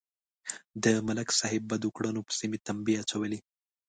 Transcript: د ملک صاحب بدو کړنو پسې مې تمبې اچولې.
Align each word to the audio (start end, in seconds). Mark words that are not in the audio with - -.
د 0.83 0.85
ملک 1.07 1.29
صاحب 1.39 1.63
بدو 1.71 1.89
کړنو 1.95 2.21
پسې 2.27 2.45
مې 2.51 2.59
تمبې 2.67 2.93
اچولې. 3.01 3.39